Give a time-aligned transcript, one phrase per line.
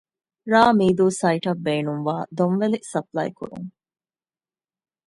[0.51, 3.69] ރ.މީދޫ ސައިޓަށް ބޭނުންވާ ދޮންވެލި ސަޕްލައިކުރުން